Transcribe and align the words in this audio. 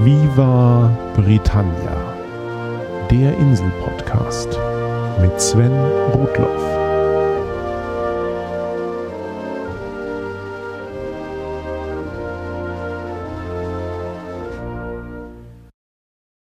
Viva 0.00 0.96
Britannia, 1.16 3.08
der 3.10 3.36
Insel-Podcast 3.36 4.46
mit 5.20 5.40
Sven 5.40 5.72
Rudloff. 6.12 6.62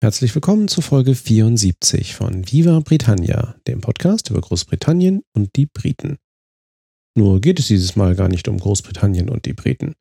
Herzlich 0.04 0.36
willkommen 0.36 0.68
zur 0.68 0.84
Folge 0.84 1.16
74 1.16 2.14
von 2.14 2.48
Viva 2.52 2.80
Britannia, 2.82 3.56
dem 3.66 3.82
Podcast 3.82 4.30
über 4.30 4.42
Großbritannien 4.42 5.24
und 5.34 5.56
die 5.56 5.66
Briten. 5.66 6.18
Nur 7.16 7.42
geht 7.42 7.58
es 7.58 7.66
dieses 7.66 7.96
Mal 7.96 8.16
gar 8.16 8.28
nicht 8.28 8.48
um 8.48 8.60
Großbritannien 8.60 9.30
und 9.30 9.46
die 9.48 9.54
Briten. 9.54 9.96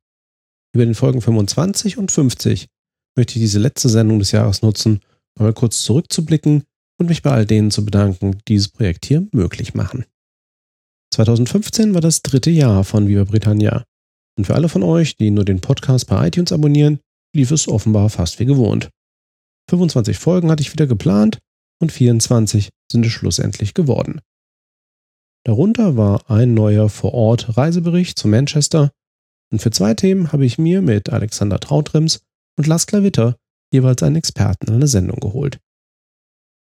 Über 0.75 0.85
den 0.85 0.95
Folgen 0.95 1.23
25 1.23 1.97
und 1.97 2.13
50 2.13 2.69
möchte 3.17 3.35
ich 3.35 3.45
diese 3.45 3.59
letzte 3.59 3.89
Sendung 3.89 4.19
des 4.19 4.33
Jahres 4.33 4.63
nutzen, 4.63 5.01
um 5.39 5.45
mal 5.45 5.53
kurz 5.53 5.83
zurückzublicken 5.83 6.65
und 6.99 7.09
mich 7.09 7.23
bei 7.23 7.31
all 7.31 7.47
denen 7.47 7.71
zu 7.71 7.85
bedanken, 7.85 8.33
die 8.33 8.55
dieses 8.55 8.69
Projekt 8.69 9.07
hier 9.07 9.27
möglich 9.33 9.75
machen. 9.75 10.05
2015 11.15 11.95
war 11.95 12.01
das 12.01 12.23
dritte 12.23 12.51
Jahr 12.51 12.85
von 12.85 13.09
Viva 13.09 13.25
Britannia. 13.25 13.85
Und 14.39 14.47
für 14.47 14.55
alle 14.55 14.69
von 14.69 14.83
euch, 14.83 15.17
die 15.17 15.31
nur 15.31 15.45
den 15.45 15.61
Podcast 15.61 16.07
bei 16.09 16.27
iTunes 16.27 16.53
abonnieren, 16.53 17.01
lief 17.35 17.51
es 17.51 17.69
offenbar 17.69 18.11
fast 18.11 18.39
wie 18.39 18.45
gewohnt. 18.45 18.91
25 19.71 20.19
Folgen 20.19 20.51
hatte 20.51 20.63
ich 20.63 20.73
wieder 20.73 20.87
geplant 20.87 21.39
und 21.81 21.93
24 21.93 22.69
sind 22.91 23.07
es 23.07 23.13
schlussendlich 23.13 23.75
geworden. 23.75 24.21
Darunter 25.45 25.97
war 25.97 26.31
ein 26.31 26.55
neuer 26.55 26.89
Vor-Ort-Reisebericht 26.89 28.19
zu 28.19 28.29
Manchester 28.29 28.91
und 29.51 29.63
für 29.63 29.71
zwei 29.71 29.95
Themen 29.95 30.33
habe 30.33 30.45
ich 30.45 30.59
mir 30.59 30.83
mit 30.83 31.11
Alexander 31.11 31.61
Trautrems 31.61 32.21
und 32.57 32.67
Lars 32.67 32.87
Klavitter 32.87 33.37
jeweils 33.73 34.03
einen 34.03 34.17
Experten 34.17 34.69
in 34.69 34.75
eine 34.75 34.87
Sendung 34.87 35.21
geholt. 35.21 35.59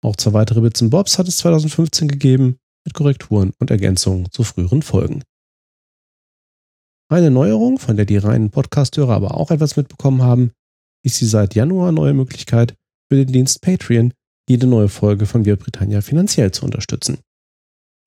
Auch 0.03 0.15
zwei 0.15 0.33
weitere 0.33 0.61
Bits 0.61 0.81
und 0.81 0.89
Bobs 0.89 1.17
hat 1.17 1.27
es 1.27 1.37
2015 1.37 2.07
gegeben, 2.07 2.57
mit 2.85 2.93
Korrekturen 2.93 3.53
und 3.59 3.69
Ergänzungen 3.69 4.31
zu 4.31 4.43
früheren 4.43 4.81
Folgen. 4.81 5.23
Eine 7.09 7.29
Neuerung, 7.29 7.77
von 7.77 7.97
der 7.97 8.05
die 8.05 8.17
reinen 8.17 8.49
Podcasthörer 8.49 9.13
aber 9.13 9.35
auch 9.35 9.51
etwas 9.51 9.75
mitbekommen 9.75 10.23
haben, 10.23 10.51
ist 11.03 11.19
die 11.21 11.25
seit 11.25 11.55
Januar 11.55 11.91
neue 11.91 12.13
Möglichkeit, 12.13 12.75
für 13.09 13.17
den 13.17 13.33
Dienst 13.33 13.61
Patreon 13.61 14.13
jede 14.47 14.67
neue 14.67 14.87
Folge 14.87 15.25
von 15.25 15.45
Wir 15.45 15.57
Britannia 15.57 16.01
finanziell 16.01 16.51
zu 16.51 16.63
unterstützen. 16.65 17.19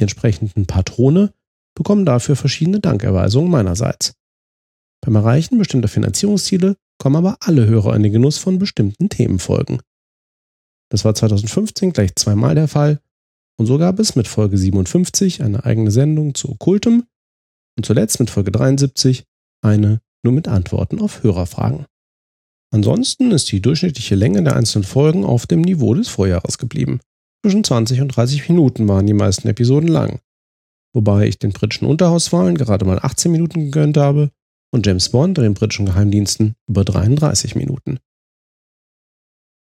Die 0.00 0.04
entsprechenden 0.04 0.66
Patrone 0.66 1.32
bekommen 1.76 2.06
dafür 2.06 2.36
verschiedene 2.36 2.80
Dankerweisungen 2.80 3.50
meinerseits. 3.50 4.14
Beim 5.02 5.16
Erreichen 5.16 5.58
bestimmter 5.58 5.88
Finanzierungsziele 5.88 6.76
kommen 7.04 7.16
aber 7.16 7.36
alle 7.40 7.66
Hörer 7.66 7.94
in 7.96 8.02
den 8.02 8.14
Genuss 8.14 8.38
von 8.38 8.58
bestimmten 8.58 9.10
Themenfolgen. 9.10 9.82
Das 10.90 11.04
war 11.04 11.14
2015 11.14 11.92
gleich 11.92 12.16
zweimal 12.16 12.54
der 12.54 12.66
Fall 12.66 12.98
und 13.58 13.66
so 13.66 13.76
gab 13.76 13.98
es 13.98 14.16
mit 14.16 14.26
Folge 14.26 14.56
57 14.56 15.42
eine 15.42 15.66
eigene 15.66 15.90
Sendung 15.90 16.34
zu 16.34 16.48
Okkultem 16.48 17.04
und 17.76 17.84
zuletzt 17.84 18.20
mit 18.20 18.30
Folge 18.30 18.52
73 18.52 19.24
eine 19.62 20.00
nur 20.24 20.32
mit 20.32 20.48
Antworten 20.48 20.98
auf 20.98 21.22
Hörerfragen. 21.22 21.84
Ansonsten 22.72 23.32
ist 23.32 23.52
die 23.52 23.60
durchschnittliche 23.60 24.14
Länge 24.14 24.42
der 24.42 24.56
einzelnen 24.56 24.84
Folgen 24.84 25.26
auf 25.26 25.46
dem 25.46 25.60
Niveau 25.60 25.92
des 25.92 26.08
Vorjahres 26.08 26.56
geblieben. 26.56 27.00
Zwischen 27.44 27.64
20 27.64 28.00
und 28.00 28.16
30 28.16 28.48
Minuten 28.48 28.88
waren 28.88 29.06
die 29.06 29.12
meisten 29.12 29.46
Episoden 29.46 29.90
lang. 29.90 30.20
Wobei 30.94 31.26
ich 31.26 31.38
den 31.38 31.52
britischen 31.52 31.86
Unterhauswahlen 31.86 32.56
gerade 32.56 32.86
mal 32.86 32.98
18 32.98 33.30
Minuten 33.30 33.60
gegönnt 33.60 33.98
habe 33.98 34.30
und 34.74 34.84
James 34.84 35.08
Bond 35.08 35.38
und 35.38 35.44
den 35.44 35.54
britischen 35.54 35.86
Geheimdiensten 35.86 36.56
über 36.68 36.84
33 36.84 37.54
Minuten. 37.54 38.00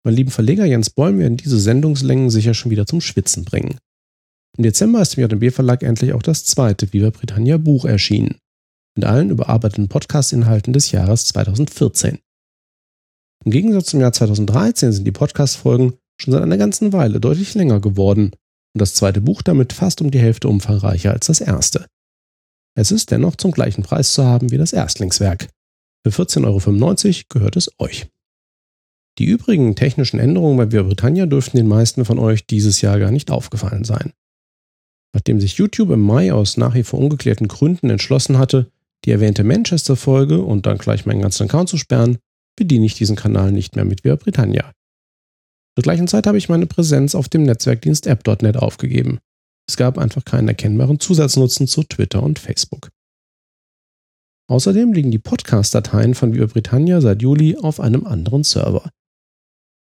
Mein 0.03 0.15
lieben 0.15 0.31
Verleger 0.31 0.65
Jens 0.65 0.89
Bollm 0.89 1.19
werden 1.19 1.37
diese 1.37 1.59
Sendungslängen 1.59 2.31
sicher 2.31 2.55
schon 2.55 2.71
wieder 2.71 2.87
zum 2.87 2.99
Schwitzen 2.99 3.45
bringen. 3.45 3.77
Im 4.57 4.63
Dezember 4.63 5.03
ist 5.03 5.15
im 5.15 5.29
JB 5.29 5.53
Verlag 5.53 5.83
endlich 5.83 6.13
auch 6.13 6.23
das 6.23 6.45
zweite 6.45 6.91
Viva 6.91 7.11
Britannia 7.11 7.57
Buch 7.57 7.85
erschienen. 7.85 8.39
Mit 8.95 9.05
allen 9.05 9.29
überarbeiteten 9.29 9.87
Podcast-Inhalten 9.87 10.73
des 10.73 10.91
Jahres 10.91 11.25
2014. 11.25 12.17
Im 13.45 13.51
Gegensatz 13.51 13.85
zum 13.87 14.01
Jahr 14.01 14.13
2013 14.13 14.93
sind 14.93 15.05
die 15.05 15.11
Podcast-Folgen 15.11 15.93
schon 16.19 16.33
seit 16.33 16.41
einer 16.41 16.57
ganzen 16.57 16.91
Weile 16.91 17.19
deutlich 17.19 17.53
länger 17.53 17.79
geworden 17.79 18.31
und 18.73 18.81
das 18.81 18.95
zweite 18.95 19.21
Buch 19.21 19.43
damit 19.43 19.73
fast 19.73 20.01
um 20.01 20.09
die 20.09 20.19
Hälfte 20.19 20.47
umfangreicher 20.47 21.11
als 21.11 21.27
das 21.27 21.39
erste. 21.39 21.85
Es 22.75 22.91
ist 22.91 23.11
dennoch 23.11 23.35
zum 23.35 23.51
gleichen 23.51 23.83
Preis 23.83 24.13
zu 24.13 24.25
haben 24.25 24.51
wie 24.51 24.57
das 24.57 24.73
Erstlingswerk. 24.73 25.49
Für 26.05 26.11
14,95 26.11 26.45
Euro 26.45 27.23
gehört 27.29 27.55
es 27.55 27.69
euch. 27.79 28.07
Die 29.19 29.25
übrigen 29.25 29.75
technischen 29.75 30.19
Änderungen 30.19 30.57
bei 30.57 30.71
Via 30.71 30.81
Britannia 30.81 31.27
dürften 31.27 31.57
den 31.57 31.67
meisten 31.67 32.03
von 32.03 32.17
euch 32.17 32.47
dieses 32.47 32.81
Jahr 32.81 32.97
gar 32.99 33.11
nicht 33.11 33.29
aufgefallen 33.29 33.83
sein. 33.83 34.11
Nachdem 35.13 35.39
sich 35.39 35.53
YouTube 35.53 35.91
im 35.91 36.01
Mai 36.01 36.33
aus 36.33 36.57
nach 36.57 36.73
wie 36.73 36.83
vor 36.83 36.99
ungeklärten 36.99 37.47
Gründen 37.47 37.91
entschlossen 37.91 38.39
hatte, 38.39 38.71
die 39.05 39.11
erwähnte 39.11 39.43
Manchester-Folge 39.43 40.41
und 40.41 40.65
dann 40.65 40.79
gleich 40.79 41.05
meinen 41.05 41.21
ganzen 41.21 41.43
Account 41.43 41.69
zu 41.69 41.77
sperren, 41.77 42.17
bediene 42.55 42.85
ich 42.87 42.95
diesen 42.95 43.15
Kanal 43.15 43.51
nicht 43.51 43.75
mehr 43.75 43.85
mit 43.85 44.03
Via 44.03 44.15
Britannia. 44.15 44.71
Zur 45.75 45.83
gleichen 45.83 46.07
Zeit 46.07 46.25
habe 46.25 46.37
ich 46.37 46.49
meine 46.49 46.65
Präsenz 46.65 47.13
auf 47.13 47.29
dem 47.29 47.43
Netzwerkdienst 47.43 48.07
app.net 48.07 48.57
aufgegeben. 48.57 49.19
Es 49.67 49.77
gab 49.77 49.97
einfach 49.97 50.25
keinen 50.25 50.47
erkennbaren 50.47 50.99
Zusatznutzen 50.99 51.67
zu 51.67 51.83
Twitter 51.83 52.21
und 52.21 52.39
Facebook. 52.39 52.89
Außerdem 54.49 54.93
liegen 54.93 55.11
die 55.11 55.19
Podcast-Dateien 55.19 56.15
von 56.15 56.33
Viva 56.33 56.47
Britannia 56.47 56.99
seit 56.99 57.21
Juli 57.21 57.55
auf 57.57 57.79
einem 57.79 58.05
anderen 58.05 58.43
Server. 58.43 58.89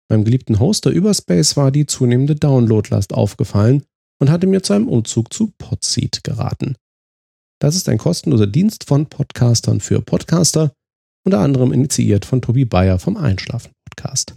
Beim 0.09 0.25
geliebten 0.25 0.61
Hoster 0.61 0.91
Überspace 0.91 1.57
war 1.57 1.71
die 1.71 1.87
zunehmende 1.87 2.37
Downloadlast 2.37 3.13
aufgefallen 3.13 3.85
und 4.21 4.31
hatte 4.31 4.47
mir 4.47 4.63
zu 4.63 4.73
einem 4.75 4.89
Umzug 4.89 5.33
zu 5.33 5.53
Podseed 5.59 6.23
geraten. 6.23 6.77
Das 7.61 7.75
ist 7.75 7.89
ein 7.89 7.99
kostenloser 7.99 8.47
Dienst 8.47 8.85
von 8.85 9.07
Podcastern 9.07 9.81
für 9.81 10.01
Podcaster, 10.01 10.73
unter 11.25 11.41
anderem 11.41 11.73
initiiert 11.73 12.25
von 12.25 12.43
Tobi 12.43 12.65
Bayer 12.65 12.99
vom 12.99 13.17
Einschlafen 13.17 13.73
Podcast. 13.89 14.37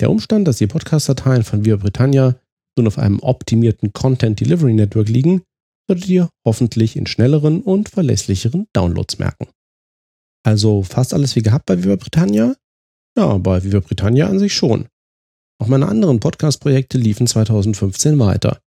Der 0.00 0.10
Umstand, 0.10 0.48
dass 0.48 0.58
die 0.58 0.66
Podcast-Dateien 0.66 1.44
von 1.44 1.64
Via 1.64 1.76
Britannia 1.76 2.40
nun 2.76 2.86
auf 2.86 2.98
einem 2.98 3.20
optimierten 3.20 3.92
Content 3.92 4.40
Delivery 4.40 4.72
Network 4.72 5.08
liegen, 5.08 5.42
solltet 5.88 6.08
ihr 6.08 6.30
hoffentlich 6.46 6.96
in 6.96 7.06
schnelleren 7.06 7.62
und 7.62 7.88
verlässlicheren 7.88 8.66
Downloads 8.72 9.18
merken. 9.18 9.48
Also 10.44 10.82
fast 10.82 11.12
alles 11.12 11.36
wie 11.36 11.42
gehabt 11.42 11.66
bei 11.66 11.82
Viva 11.82 11.96
Britannia? 11.96 12.56
Ja, 13.16 13.36
bei 13.38 13.62
Viva 13.62 13.80
Britannia 13.80 14.28
an 14.28 14.38
sich 14.38 14.54
schon. 14.54 14.86
Auch 15.60 15.66
meine 15.66 15.88
anderen 15.88 16.20
Podcast-Projekte 16.20 16.96
liefen 16.96 17.26
2015 17.26 18.18
weiter. 18.18 18.60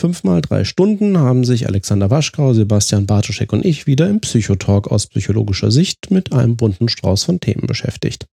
Fünfmal 0.00 0.40
drei 0.40 0.64
Stunden 0.64 1.18
haben 1.18 1.44
sich 1.44 1.68
Alexander 1.68 2.10
Waschkau, 2.10 2.54
Sebastian 2.54 3.06
Bartoschek 3.06 3.52
und 3.52 3.64
ich 3.64 3.86
wieder 3.86 4.08
im 4.08 4.20
Psychotalk 4.20 4.88
aus 4.88 5.06
psychologischer 5.06 5.70
Sicht 5.70 6.10
mit 6.10 6.32
einem 6.32 6.56
bunten 6.56 6.88
Strauß 6.88 7.24
von 7.24 7.38
Themen 7.38 7.66
beschäftigt. 7.66 8.26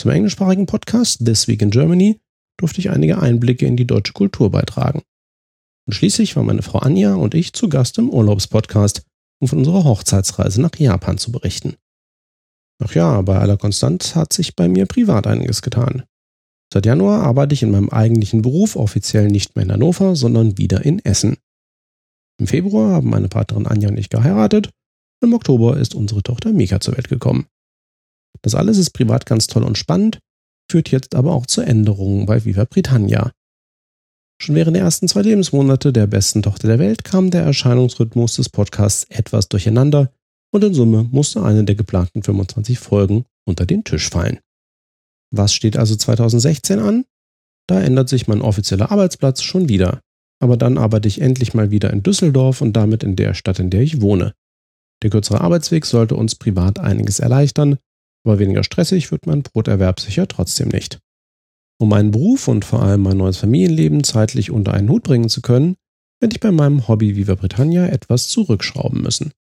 Zum 0.00 0.10
englischsprachigen 0.10 0.66
Podcast 0.66 1.24
This 1.24 1.46
Week 1.46 1.60
in 1.60 1.70
Germany 1.70 2.20
durfte 2.58 2.80
ich 2.80 2.90
einige 2.90 3.20
Einblicke 3.20 3.66
in 3.66 3.76
die 3.76 3.86
deutsche 3.86 4.12
Kultur 4.12 4.50
beitragen. 4.50 5.02
Und 5.86 5.92
schließlich 5.92 6.36
war 6.36 6.42
meine 6.42 6.62
Frau 6.62 6.78
Anja 6.78 7.14
und 7.14 7.34
ich 7.34 7.52
zu 7.52 7.68
Gast 7.68 7.98
im 7.98 8.08
Urlaubspodcast, 8.08 9.02
um 9.40 9.48
von 9.48 9.58
unserer 9.58 9.84
Hochzeitsreise 9.84 10.60
nach 10.60 10.74
Japan 10.76 11.18
zu 11.18 11.32
berichten. 11.32 11.76
Ach 12.82 12.94
ja, 12.94 13.20
bei 13.22 13.38
aller 13.38 13.56
Konstanz 13.56 14.14
hat 14.14 14.32
sich 14.32 14.56
bei 14.56 14.68
mir 14.68 14.86
privat 14.86 15.26
einiges 15.26 15.62
getan. 15.62 16.04
Seit 16.72 16.86
Januar 16.86 17.22
arbeite 17.22 17.54
ich 17.54 17.62
in 17.62 17.70
meinem 17.70 17.90
eigentlichen 17.90 18.42
Beruf 18.42 18.76
offiziell 18.76 19.28
nicht 19.28 19.54
mehr 19.54 19.64
in 19.64 19.72
Hannover, 19.72 20.16
sondern 20.16 20.58
wieder 20.58 20.84
in 20.84 20.98
Essen. 21.04 21.36
Im 22.40 22.46
Februar 22.46 22.92
haben 22.92 23.10
meine 23.10 23.28
Partnerin 23.28 23.66
Anja 23.66 23.88
und 23.90 23.98
ich 23.98 24.08
geheiratet 24.08 24.70
und 25.20 25.28
im 25.28 25.34
Oktober 25.34 25.76
ist 25.76 25.94
unsere 25.94 26.22
Tochter 26.22 26.52
Mika 26.52 26.80
zur 26.80 26.96
Welt 26.96 27.08
gekommen. 27.08 27.46
Das 28.42 28.54
alles 28.54 28.76
ist 28.76 28.90
privat 28.90 29.24
ganz 29.24 29.46
toll 29.46 29.62
und 29.62 29.78
spannend, 29.78 30.18
führt 30.74 30.90
jetzt 30.90 31.14
aber 31.14 31.32
auch 31.34 31.46
zu 31.46 31.60
Änderungen 31.60 32.26
bei 32.26 32.44
Viva 32.44 32.64
Britannia. 32.64 33.30
Schon 34.42 34.56
während 34.56 34.74
der 34.74 34.82
ersten 34.82 35.06
zwei 35.06 35.22
Lebensmonate 35.22 35.92
der 35.92 36.08
besten 36.08 36.42
Tochter 36.42 36.66
der 36.66 36.80
Welt 36.80 37.04
kam 37.04 37.30
der 37.30 37.44
Erscheinungsrhythmus 37.44 38.34
des 38.34 38.48
Podcasts 38.48 39.04
etwas 39.08 39.48
durcheinander 39.48 40.10
und 40.52 40.64
in 40.64 40.74
Summe 40.74 41.06
musste 41.12 41.44
eine 41.44 41.62
der 41.62 41.76
geplanten 41.76 42.24
25 42.24 42.80
Folgen 42.80 43.24
unter 43.46 43.66
den 43.66 43.84
Tisch 43.84 44.10
fallen. 44.10 44.40
Was 45.30 45.54
steht 45.54 45.76
also 45.76 45.94
2016 45.94 46.80
an? 46.80 47.04
Da 47.68 47.80
ändert 47.80 48.08
sich 48.08 48.26
mein 48.26 48.42
offizieller 48.42 48.90
Arbeitsplatz 48.90 49.42
schon 49.42 49.68
wieder. 49.68 50.00
Aber 50.42 50.56
dann 50.56 50.76
arbeite 50.76 51.06
ich 51.06 51.20
endlich 51.20 51.54
mal 51.54 51.70
wieder 51.70 51.92
in 51.92 52.02
Düsseldorf 52.02 52.62
und 52.62 52.72
damit 52.72 53.04
in 53.04 53.14
der 53.14 53.34
Stadt, 53.34 53.60
in 53.60 53.70
der 53.70 53.82
ich 53.82 54.00
wohne. 54.00 54.34
Der 55.04 55.10
kürzere 55.10 55.40
Arbeitsweg 55.40 55.86
sollte 55.86 56.16
uns 56.16 56.34
privat 56.34 56.80
einiges 56.80 57.20
erleichtern, 57.20 57.78
aber 58.24 58.38
weniger 58.38 58.64
stressig 58.64 59.12
wird 59.12 59.26
mein 59.26 59.42
Broterwerb 59.42 60.00
sicher 60.00 60.26
trotzdem 60.26 60.68
nicht. 60.68 60.98
Um 61.78 61.88
meinen 61.88 62.10
Beruf 62.10 62.48
und 62.48 62.64
vor 62.64 62.82
allem 62.82 63.02
mein 63.02 63.16
neues 63.16 63.36
Familienleben 63.36 64.04
zeitlich 64.04 64.50
unter 64.50 64.74
einen 64.74 64.88
Hut 64.88 65.02
bringen 65.02 65.28
zu 65.28 65.42
können, 65.42 65.76
werde 66.20 66.34
ich 66.34 66.40
bei 66.40 66.52
meinem 66.52 66.88
Hobby 66.88 67.16
Viva 67.16 67.34
Britannia 67.34 67.86
etwas 67.86 68.28
zurückschrauben 68.28 69.02
müssen. 69.02 69.32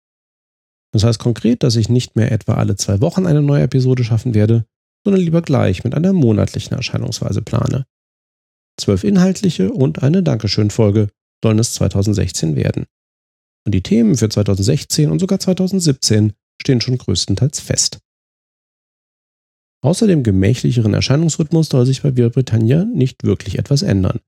Das 0.92 1.04
heißt 1.04 1.20
konkret, 1.20 1.64
dass 1.64 1.76
ich 1.76 1.90
nicht 1.90 2.16
mehr 2.16 2.32
etwa 2.32 2.56
alle 2.56 2.76
zwei 2.76 3.02
Wochen 3.02 3.26
eine 3.26 3.42
neue 3.42 3.64
Episode 3.64 4.04
schaffen 4.04 4.34
werde, 4.34 4.66
sondern 5.06 5.22
lieber 5.22 5.42
gleich 5.42 5.84
mit 5.84 5.96
einer 5.96 6.14
monatlichen 6.14 6.76
Erscheinungsweise 6.76 7.42
plane. 7.42 7.86
Zwölf 8.80 9.04
inhaltliche 9.04 9.72
und 9.72 10.04
eine 10.04 10.24
Dankeschön-Folge 10.24 11.10
sollen 11.44 11.60
es 11.60 11.74
2016 11.74 12.56
werden. 12.56 12.86
Und 13.66 13.74
die 13.74 13.84
Themen 13.84 14.18
für 14.18 14.30
2016 14.30 15.10
und 15.10 15.20
sogar 15.20 15.40
2017 15.40 16.34
stehen 16.62 16.82
schon 16.82 16.98
größtenteils 16.98 17.60
fest. 17.60 18.00
Außer 19.84 20.08
dem 20.08 20.24
gemächlicheren 20.24 20.94
Erscheinungsrhythmus 20.94 21.68
soll 21.68 21.86
sich 21.86 22.02
bei 22.02 22.12
Britannia 22.12 22.86
nicht 22.86 23.24
wirklich 23.26 23.60
etwas 23.60 23.82
ändern. 23.82 24.22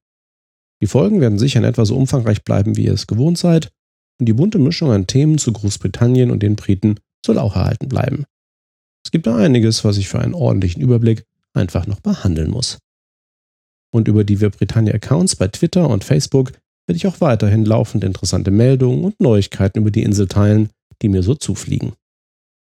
Die 0.81 0.87
Folgen 0.87 1.21
werden 1.21 1.39
sicher 1.39 1.59
in 1.59 1.65
etwa 1.65 1.85
so 1.85 1.95
umfangreich 1.95 2.43
bleiben, 2.43 2.75
wie 2.75 2.85
ihr 2.85 2.93
es 2.93 3.07
gewohnt 3.07 3.37
seid, 3.37 3.71
und 4.19 4.27
die 4.27 4.33
bunte 4.33 4.59
Mischung 4.59 4.91
an 4.91 5.07
Themen 5.07 5.37
zu 5.37 5.53
Großbritannien 5.53 6.29
und 6.29 6.43
den 6.43 6.57
Briten 6.57 6.99
soll 7.25 7.39
auch 7.39 7.55
erhalten 7.55 7.87
bleiben. 7.87 8.25
Es 9.05 9.11
gibt 9.11 9.27
da 9.27 9.37
einiges, 9.37 9.85
was 9.85 9.97
ich 9.97 10.09
für 10.09 10.19
einen 10.19 10.33
ordentlichen 10.33 10.81
Überblick 10.81 11.23
einfach 11.53 11.87
noch 11.87 12.01
behandeln 12.01 12.51
muss. 12.51 12.77
Und 13.93 14.09
über 14.09 14.25
die 14.25 14.41
Via 14.41 14.49
Britannia 14.49 14.93
Accounts 14.93 15.37
bei 15.37 15.47
Twitter 15.47 15.89
und 15.89 16.03
Facebook 16.03 16.51
werde 16.85 16.97
ich 16.97 17.07
auch 17.07 17.21
weiterhin 17.21 17.63
laufend 17.63 18.03
interessante 18.03 18.51
Meldungen 18.51 19.05
und 19.05 19.21
Neuigkeiten 19.21 19.79
über 19.79 19.91
die 19.91 20.03
Insel 20.03 20.27
teilen, 20.27 20.69
die 21.01 21.07
mir 21.07 21.23
so 21.23 21.33
zufliegen. 21.33 21.93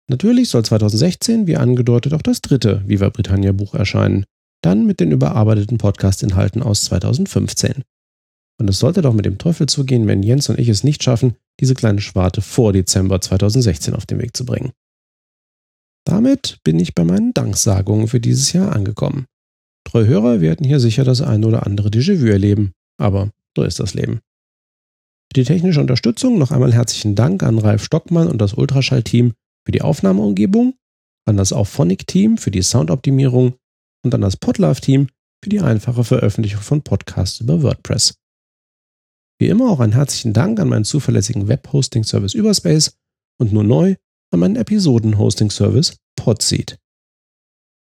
Natürlich 0.08 0.50
soll 0.50 0.64
2016, 0.64 1.47
wie 1.47 1.56
angedeutet, 1.56 2.14
auch 2.14 2.23
das 2.23 2.41
dritte 2.41 2.82
Viva 2.87 3.08
Britannia 3.08 3.53
Buch 3.53 3.75
erscheinen, 3.75 4.25
dann 4.62 4.87
mit 4.87 5.00
den 5.00 5.11
überarbeiteten 5.11 5.79
Podcast-Inhalten 5.79 6.62
aus 6.62 6.85
2015. 6.85 7.82
Und 8.58 8.70
es 8.70 8.79
sollte 8.79 9.03
doch 9.03 9.12
mit 9.12 9.26
dem 9.26 9.38
Teufel 9.38 9.67
zugehen, 9.67 10.06
wenn 10.06 10.23
Jens 10.23 10.49
und 10.49 10.58
ich 10.58 10.69
es 10.69 10.85
nicht 10.85 11.03
schaffen, 11.03 11.37
diese 11.61 11.75
kleine 11.75 12.00
Schwarte 12.00 12.41
vor 12.41 12.73
Dezember 12.73 13.20
2016 13.20 13.94
auf 13.94 14.06
den 14.06 14.20
Weg 14.20 14.37
zu 14.37 14.47
bringen. 14.47 14.73
Damit 16.06 16.59
bin 16.62 16.79
ich 16.79 16.94
bei 16.94 17.05
meinen 17.05 17.35
Danksagungen 17.35 18.06
für 18.06 18.20
dieses 18.20 18.52
Jahr 18.52 18.75
angekommen. 18.75 19.26
Treue 19.85 20.06
Hörer 20.06 20.41
werden 20.41 20.67
hier 20.67 20.81
sicher 20.81 21.05
das 21.05 21.20
eine 21.20 21.47
oder 21.47 21.67
andere 21.67 21.88
Déjà-vu 21.88 22.26
erleben, 22.26 22.73
aber 22.99 23.31
so 23.56 23.64
ist 23.64 23.81
das 23.81 23.94
Leben. 23.94 24.20
Für 25.32 25.41
die 25.41 25.44
technische 25.44 25.81
Unterstützung 25.81 26.38
noch 26.38 26.52
einmal 26.52 26.73
herzlichen 26.73 27.17
Dank 27.17 27.43
an 27.43 27.59
Ralf 27.59 27.85
Stockmann 27.85 28.29
und 28.29 28.38
das 28.38 28.55
Ultraschall-Team 28.55 29.35
für 29.67 29.73
die 29.73 29.83
Aufnahmeumgebung, 29.83 30.75
an 31.27 31.37
das 31.37 31.53
Auphonic-Team 31.53 32.39
für 32.39 32.53
die 32.53 32.63
Soundoptimierung 32.63 33.57
und 34.05 34.15
an 34.15 34.21
das 34.21 34.37
Podlove-Team 34.37 35.09
für 35.43 35.51
die 35.51 35.61
einfache 35.61 36.05
Veröffentlichung 36.05 36.63
von 36.63 36.83
Podcasts 36.83 37.41
über 37.41 37.63
WordPress. 37.63 38.15
Wie 39.41 39.49
immer 39.49 39.69
auch 39.69 39.81
einen 39.81 39.93
herzlichen 39.93 40.33
Dank 40.33 40.61
an 40.61 40.69
meinen 40.69 40.85
zuverlässigen 40.85 41.49
Web-Hosting-Service 41.49 42.35
Überspace 42.35 42.97
und 43.39 43.53
nur 43.53 43.65
neu 43.65 43.97
an 44.33 44.41
meinen 44.41 44.57
Episoden-Hosting-Service 44.57 45.97
Podseed. 46.17 46.79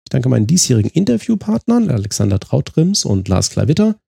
Ich 0.05 0.09
danke 0.09 0.29
meinen 0.29 0.47
diesjährigen 0.47 0.91
Interviewpartnern 0.91 1.91
Alexander 1.91 2.39
Trautrims 2.39 3.05
und 3.05 3.27
Lars 3.27 3.51
Klavitter, 3.51 3.99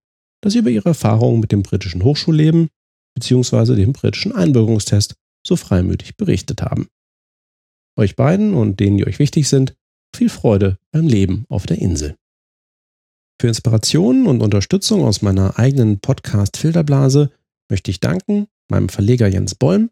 dass 0.41 0.53
sie 0.53 0.59
über 0.59 0.69
ihre 0.69 0.89
Erfahrungen 0.89 1.39
mit 1.39 1.51
dem 1.51 1.61
britischen 1.61 2.03
Hochschulleben 2.03 2.69
bzw. 3.15 3.75
dem 3.75 3.93
britischen 3.93 4.31
Einbürgerungstest 4.31 5.15
so 5.45 5.55
freimütig 5.55 6.17
berichtet 6.17 6.61
haben. 6.61 6.87
Euch 7.99 8.15
beiden 8.15 8.53
und 8.53 8.79
denen, 8.79 8.97
die 8.97 9.05
euch 9.05 9.19
wichtig 9.19 9.49
sind, 9.49 9.75
viel 10.15 10.29
Freude 10.29 10.77
beim 10.93 11.05
Leben 11.05 11.43
auf 11.49 11.65
der 11.65 11.79
Insel. 11.79 12.15
Für 13.41 13.49
Inspirationen 13.49 14.25
und 14.25 14.41
Unterstützung 14.41 15.03
aus 15.03 15.21
meiner 15.21 15.59
eigenen 15.59 15.99
Podcast-Filterblase 15.99 17.29
möchte 17.69 17.91
ich 17.91 17.99
danken 17.99 18.47
meinem 18.69 18.87
Verleger 18.87 19.27
Jens 19.27 19.53
Bollm, 19.53 19.89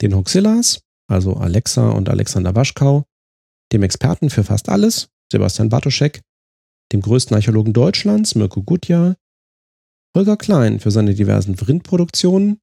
den 0.00 0.14
Hoxillas, 0.14 0.84
also 1.08 1.34
Alexa 1.34 1.90
und 1.90 2.08
Alexander 2.08 2.54
Waschkau, 2.54 3.04
dem 3.72 3.82
Experten 3.82 4.30
für 4.30 4.44
fast 4.44 4.68
alles, 4.68 5.08
Sebastian 5.32 5.70
Bartoschek, 5.70 6.22
dem 6.92 7.00
größten 7.00 7.34
Archäologen 7.34 7.72
Deutschlands, 7.72 8.36
Mirko 8.36 8.62
Gutjahr, 8.62 9.16
Holger 10.16 10.36
Klein 10.36 10.78
für 10.78 10.92
seine 10.92 11.14
diversen 11.14 11.56
Printproduktionen, 11.56 12.60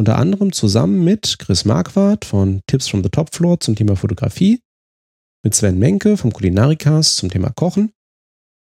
unter 0.00 0.16
anderem 0.16 0.50
zusammen 0.50 1.04
mit 1.04 1.38
Chris 1.38 1.66
Marquardt 1.66 2.24
von 2.24 2.62
Tips 2.66 2.88
from 2.88 3.02
the 3.02 3.10
Top 3.10 3.34
Floor 3.34 3.60
zum 3.60 3.76
Thema 3.76 3.96
Fotografie, 3.96 4.62
mit 5.44 5.54
Sven 5.54 5.78
Menke 5.78 6.16
vom 6.16 6.32
Kulinarikast 6.32 7.16
zum 7.16 7.30
Thema 7.30 7.50
Kochen 7.50 7.92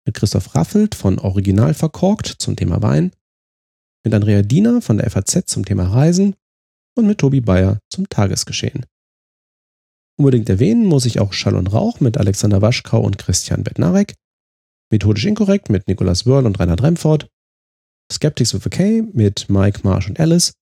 mit 0.07 0.15
Christoph 0.15 0.55
Raffelt 0.55 0.95
von 0.95 1.19
Original 1.19 1.75
verkorkt 1.75 2.25
zum 2.39 2.55
Thema 2.55 2.81
Wein, 2.81 3.11
mit 4.03 4.11
Andrea 4.15 4.41
Diener 4.41 4.81
von 4.81 4.97
der 4.97 5.07
FAZ 5.11 5.45
zum 5.45 5.65
Thema 5.65 5.83
Reisen 5.89 6.35
und 6.97 7.05
mit 7.05 7.19
Tobi 7.19 7.41
Bayer 7.41 7.77
zum 7.91 8.09
Tagesgeschehen. 8.09 8.87
Unbedingt 10.17 10.49
erwähnen 10.49 10.87
muss 10.87 11.05
ich 11.05 11.19
auch 11.19 11.33
Schall 11.33 11.55
und 11.55 11.67
Rauch 11.67 11.99
mit 11.99 12.17
Alexander 12.17 12.63
Waschkau 12.63 13.01
und 13.01 13.19
Christian 13.19 13.63
Bednarek, 13.63 14.15
Methodisch 14.91 15.25
Inkorrekt 15.25 15.69
mit 15.69 15.87
Nicolas 15.87 16.25
Wörl 16.25 16.47
und 16.47 16.59
Rainer 16.59 16.75
Dremford, 16.75 17.29
Skeptics 18.11 18.55
with 18.55 18.65
a 18.65 18.69
K 18.69 19.03
mit 19.13 19.47
Mike 19.47 19.81
Marsh 19.83 20.09
und 20.09 20.19
Alice 20.19 20.53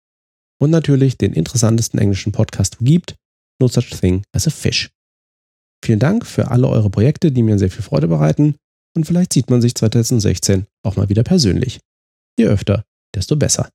und 0.60 0.72
natürlich 0.72 1.18
den 1.18 1.34
interessantesten 1.34 2.00
englischen 2.00 2.32
Podcast 2.32 2.78
gibt, 2.80 3.16
No 3.62 3.68
Such 3.68 3.90
Thing 4.00 4.24
as 4.34 4.48
a 4.48 4.50
Fish. 4.50 4.90
Vielen 5.84 6.00
Dank 6.00 6.26
für 6.26 6.50
alle 6.52 6.68
eure 6.68 6.90
Projekte, 6.90 7.32
die 7.32 7.44
mir 7.44 7.60
sehr 7.60 7.70
viel 7.72 7.84
Freude 7.84 8.08
bereiten 8.08 8.56
und 8.96 9.06
vielleicht 9.06 9.34
sieht 9.34 9.50
man 9.50 9.62
sich 9.62 9.76
2016 9.76 10.66
auch 10.84 10.96
mal 10.96 11.10
wieder 11.10 11.24
persönlich. 11.24 11.80
Je 12.40 12.46
öfter, 12.48 12.84
desto 13.16 13.36
besser. 13.36 13.70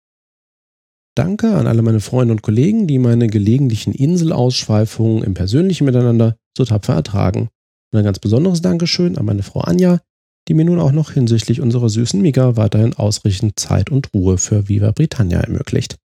Danke 1.15 1.55
an 1.55 1.67
alle 1.67 1.83
meine 1.83 2.01
Freunde 2.01 2.33
und 2.33 2.43
Kollegen, 2.43 2.87
die 2.87 2.99
meine 2.99 3.29
gelegentlichen 3.29 3.93
Inselausschweifungen 3.93 5.23
im 5.23 5.35
persönlichen 5.35 5.85
Miteinander 5.85 6.37
so 6.57 6.65
tapfer 6.65 6.95
ertragen. 6.95 7.51
Und 7.93 7.99
ein 7.99 8.05
ganz 8.05 8.19
besonderes 8.19 8.63
Dankeschön 8.63 9.19
an 9.19 9.27
meine 9.27 9.43
Frau 9.43 9.61
Anja, 9.61 10.01
die 10.49 10.55
mir 10.55 10.65
nun 10.65 10.81
auch 10.81 10.93
noch 10.93 11.13
hinsichtlich 11.13 11.61
unserer 11.61 11.89
süßen 11.89 12.21
Mika 12.21 12.57
weiterhin 12.57 12.95
ausreichend 12.95 13.61
Zeit 13.61 13.91
und 13.91 14.09
Ruhe 14.15 14.39
für 14.39 14.69
Viva 14.69 14.91
Britannia 14.91 15.41
ermöglicht. 15.41 15.99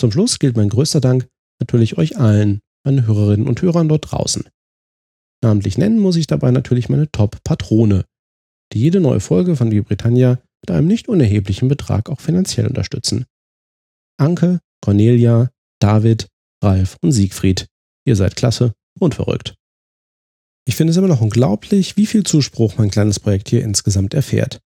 Zum 0.00 0.12
Schluss 0.12 0.38
gilt 0.38 0.56
mein 0.56 0.70
größter 0.70 1.02
Dank 1.02 1.28
natürlich 1.60 1.98
euch 1.98 2.16
allen, 2.16 2.60
meine 2.86 3.06
Hörerinnen 3.06 3.46
und 3.46 3.60
Hörern 3.60 3.86
dort 3.86 4.10
draußen. 4.10 4.48
Namentlich 5.42 5.76
nennen 5.76 5.98
muss 5.98 6.16
ich 6.16 6.26
dabei 6.26 6.52
natürlich 6.52 6.88
meine 6.88 7.10
Top-Patrone, 7.10 8.06
die 8.72 8.80
jede 8.80 8.98
neue 9.00 9.20
Folge 9.20 9.56
von 9.56 9.70
Wie 9.70 9.82
Britannia 9.82 10.40
mit 10.62 10.70
einem 10.70 10.86
nicht 10.86 11.08
unerheblichen 11.08 11.68
Betrag 11.68 12.08
auch 12.08 12.18
finanziell 12.18 12.66
unterstützen. 12.66 13.26
Anke, 14.18 14.60
Cornelia, 14.82 15.50
David, 15.82 16.28
Ralf 16.64 16.96
und 17.02 17.12
Siegfried. 17.12 17.66
Ihr 18.06 18.16
seid 18.16 18.36
klasse 18.36 18.72
und 18.98 19.14
verrückt. 19.14 19.54
Ich 20.66 20.76
finde 20.76 20.92
es 20.92 20.96
immer 20.96 21.08
noch 21.08 21.20
unglaublich, 21.20 21.98
wie 21.98 22.06
viel 22.06 22.24
Zuspruch 22.24 22.78
mein 22.78 22.90
kleines 22.90 23.20
Projekt 23.20 23.50
hier 23.50 23.62
insgesamt 23.62 24.14
erfährt. 24.14 24.60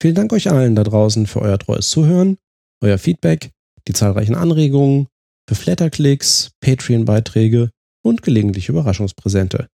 Vielen 0.00 0.14
Dank 0.14 0.32
euch 0.32 0.48
allen 0.48 0.76
da 0.76 0.84
draußen 0.84 1.26
für 1.26 1.42
euer 1.42 1.58
treues 1.58 1.90
Zuhören, 1.90 2.38
euer 2.80 2.98
Feedback, 2.98 3.50
die 3.88 3.92
zahlreichen 3.92 4.34
Anregungen, 4.34 5.08
für 5.48 5.54
Flatterklicks, 5.54 6.50
Patreon-Beiträge 6.60 7.70
und 8.04 8.22
gelegentliche 8.22 8.72
Überraschungspräsente. 8.72 9.68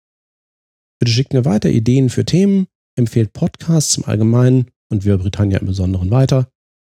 Bitte 1.01 1.13
schickt 1.13 1.33
mir 1.33 1.45
weiter 1.45 1.71
Ideen 1.71 2.11
für 2.11 2.25
Themen, 2.25 2.67
empfehlt 2.97 3.33
Podcasts 3.33 3.97
im 3.97 4.05
Allgemeinen 4.05 4.71
und 4.91 5.05
wir 5.05 5.17
Britannia 5.17 5.59
im 5.59 5.67
Besonderen 5.67 6.11
weiter, 6.11 6.51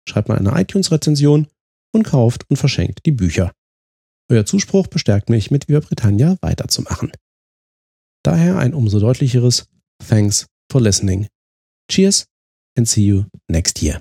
schreibt 0.08 0.28
mal 0.28 0.38
eine 0.38 0.58
iTunes-Rezension 0.58 1.48
und 1.92 2.02
kauft 2.04 2.48
und 2.48 2.56
verschenkt 2.56 3.04
die 3.04 3.12
Bücher. 3.12 3.52
Euer 4.30 4.46
Zuspruch 4.46 4.86
bestärkt 4.86 5.28
mich, 5.28 5.50
mit 5.50 5.68
Via 5.68 5.80
Britannia 5.80 6.36
weiterzumachen. 6.40 7.10
Daher 8.22 8.58
ein 8.58 8.74
umso 8.74 9.00
deutlicheres 9.00 9.68
Thanks 10.06 10.46
for 10.70 10.80
listening. 10.80 11.26
Cheers 11.90 12.26
and 12.76 12.86
see 12.86 13.04
you 13.04 13.24
next 13.48 13.82
year. 13.82 14.00